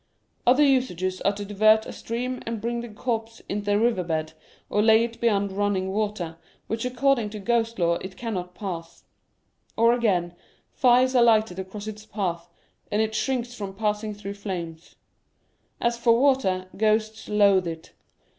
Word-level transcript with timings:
Other 0.47 0.63
usages 0.63 1.21
are 1.21 1.33
to 1.33 1.45
divert 1.45 1.85
a 1.85 1.93
stream 1.93 2.41
and 2.47 2.59
bring 2.59 2.81
the 2.81 2.89
corpse 2.89 3.39
in 3.47 3.61
the 3.65 3.77
river 3.77 4.03
bed, 4.03 4.33
or 4.67 4.81
lay 4.81 5.03
it 5.03 5.21
beyond 5.21 5.51
running 5.51 5.89
II 5.89 5.91
Curiosities 5.91 6.23
of 6.23 6.23
Olden 6.23 6.25
Times 6.25 6.43
water, 6.47 6.61
which 6.65 6.85
according 6.85 7.29
to 7.29 7.39
ghost 7.39 7.77
lore 7.77 7.99
it 8.01 8.17
cannot 8.17 8.55
pass. 8.55 9.03
Or 9.77 9.93
again, 9.93 10.33
fires 10.71 11.13
are 11.13 11.21
lighted 11.21 11.59
across 11.59 11.85
its 11.85 12.07
path, 12.07 12.49
and 12.91 12.99
it 12.99 13.13
shrinks 13.13 13.53
from 13.53 13.75
passing 13.75 14.15
through 14.15 14.33
flames. 14.33 14.95
As 15.79 15.99
for 15.99 16.17
water, 16.19 16.67
ghosts 16.75 17.29
loathe 17.29 17.67
it. 17.67 17.91